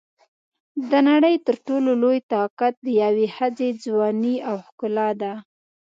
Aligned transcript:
د 0.89 0.91
نړۍ 1.09 1.35
تر 1.47 1.55
ټولو 1.67 1.91
لوی 2.01 2.19
طاقت 2.33 2.73
د 2.85 2.87
یوې 3.03 3.27
ښځې 3.35 3.69
ځواني 3.83 4.35
او 4.49 4.55
ښکلا 4.65 5.09
ده. 5.21 5.33